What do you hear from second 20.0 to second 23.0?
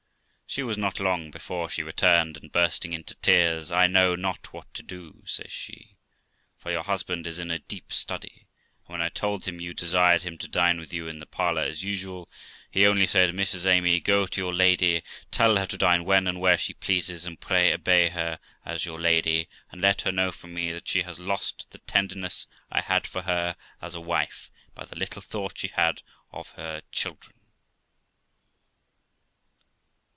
her know from me that she has lost the tenderness I